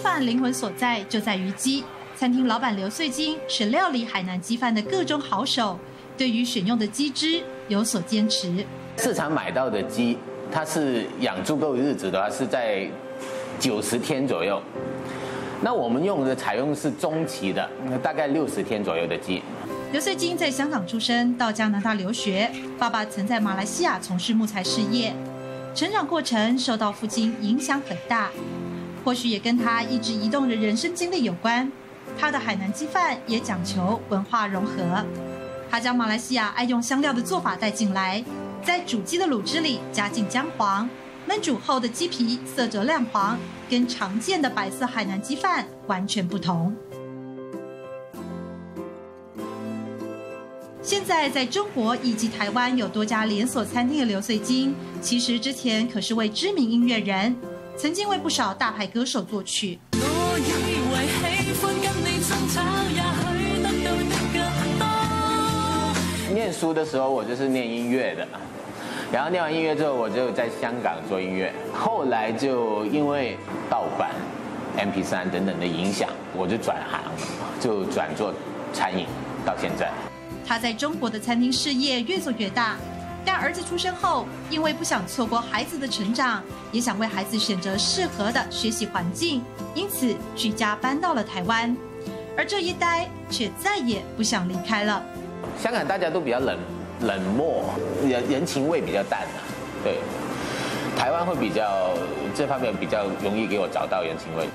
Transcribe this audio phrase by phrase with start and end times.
[0.00, 1.82] 饭灵魂所在就在于鸡。
[2.16, 5.78] 餐厅老板刘穗金是料理海南鸡饭的各种好手，
[6.16, 8.64] 对于选用的鸡汁有所坚持。
[8.96, 10.16] 市场买到的鸡，
[10.50, 12.88] 它是养足够日子的话，是在
[13.58, 14.62] 九十天左右。
[15.60, 17.68] 那我们用的采用是中期的，
[18.02, 19.42] 大概六十天左右的鸡。
[19.92, 25.12] 刘穗金在香港出生，到加拿大留学，爸爸曾在马来西亚从事木材事业，
[25.74, 28.30] 成长过程受到父亲影响很大，
[29.06, 31.70] 或许也跟他一直移动的人生经历有关。
[32.18, 35.04] 他的海南鸡饭也讲求文化融合，
[35.70, 38.24] 他将马来西亚爱用香料的做法带进来，
[38.64, 40.90] 在煮鸡的卤汁里加进姜黄，
[41.28, 43.38] 焖煮后的鸡皮色泽亮黄，
[43.70, 46.74] 跟常见的白色海南鸡饭完全不同。
[50.82, 57.36] 现在在中国以及台湾有多家连锁餐厅的刘穗金，其实之前可是位知名音乐人，
[57.78, 59.78] 曾经为不少大牌歌手作曲。
[66.32, 68.26] 念书的时候，我就是念音乐的，
[69.12, 71.52] 然后念完音乐之后，我就在香港做音乐。
[71.74, 73.36] 后来就因为
[73.68, 74.10] 盗版、
[74.78, 77.02] MP3 等等的影响，我就转行，
[77.60, 78.32] 就转做
[78.72, 79.06] 餐饮，
[79.44, 79.90] 到现在。
[80.46, 82.76] 他在中国的餐厅事业越做越大，
[83.26, 89.42] 但儿子出生后，因为不想错过孩子的成长，也想为孩子选择适合的学习环境，
[89.74, 91.76] 因此举家搬到了台湾。
[92.36, 95.02] 而这一待，却再也不想离开了。
[95.60, 96.56] 香港大家都比较冷
[97.00, 97.64] 冷漠，
[98.06, 99.42] 人人情味比较淡啊。
[99.82, 99.98] 对，
[100.96, 101.94] 台湾会比较
[102.32, 104.48] 这方面比较容易给我找到人情味。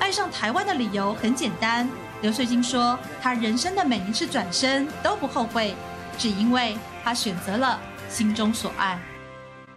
[0.00, 1.88] 爱上台湾的理由很简单，
[2.20, 5.74] 刘穗金说，他人生的每一次转身都不后悔，
[6.18, 8.98] 只因为他选择了心中所爱。